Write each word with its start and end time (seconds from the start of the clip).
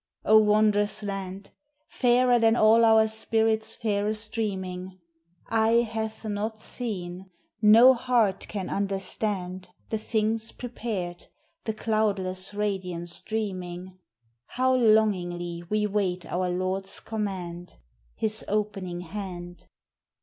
Oh, 0.25 0.39
wondrous 0.39 1.03
land! 1.03 1.51
Fairer 1.87 2.39
than 2.39 2.55
all 2.55 2.83
our 2.85 3.07
spirit's 3.07 3.75
fairest 3.75 4.31
dreaming: 4.31 4.85
DEATH: 4.87 4.97
IMMORTALITY: 4.97 5.43
HEAVEN. 5.43 5.87
403" 5.87 5.93
Eye 6.01 6.01
hath 6.01 6.31
not 6.31 6.59
seen," 6.59 7.29
no 7.61 7.93
heart 7.93 8.47
can 8.47 8.71
understand 8.71 9.69
The 9.89 9.99
things 9.99 10.51
prepared, 10.53 11.27
the 11.65 11.73
cloudless 11.75 12.51
radiance 12.55 13.13
streaming. 13.13 13.99
How 14.47 14.73
longingly 14.73 15.61
we 15.69 15.85
wait 15.85 16.25
our 16.25 16.49
Lord's 16.49 16.99
command— 16.99 17.75
His 18.15 18.43
opening 18.47 19.01
hand! 19.01 19.65